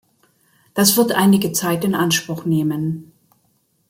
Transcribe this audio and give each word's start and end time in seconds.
Das 0.73 0.97
wird 0.97 1.11
einige 1.11 1.51
Zeit 1.51 1.83
in 1.85 1.93
Anspruch 1.93 2.43
nehmen. 2.43 3.11